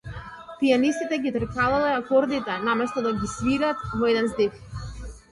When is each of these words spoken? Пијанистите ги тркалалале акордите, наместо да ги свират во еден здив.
Пијанистите 0.59 1.17
ги 1.25 1.33
тркалалале 1.33 1.91
акордите, 1.97 2.55
наместо 2.69 3.03
да 3.07 3.11
ги 3.19 3.29
свират 3.33 3.83
во 3.99 4.09
еден 4.13 4.31
здив. 4.33 4.57